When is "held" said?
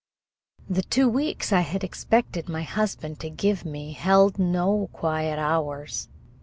3.93-4.39